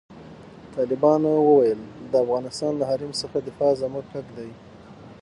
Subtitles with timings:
[0.75, 4.49] طالبانو وویل، د افغانستان له حریم څخه دفاع زموږ حق دی.